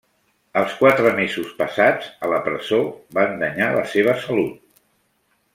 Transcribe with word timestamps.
Els 0.61 0.71
quatre 0.79 1.11
mesos 1.19 1.51
passats 1.59 2.09
a 2.27 2.31
la 2.33 2.41
presó 2.47 2.81
van 3.19 3.39
danyar 3.45 3.71
la 3.79 3.87
seva 3.95 4.21
salut. 4.29 4.61